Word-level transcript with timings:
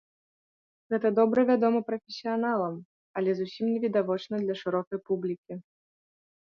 Гэта 0.93 1.11
добра 1.19 1.43
вядома 1.51 1.79
прафесіяналам, 1.91 2.75
але 3.21 3.29
зусім 3.43 3.65
не 3.75 3.79
відавочна 3.87 4.35
для 4.45 4.53
шырокай 4.67 4.97
публікі. 5.11 5.53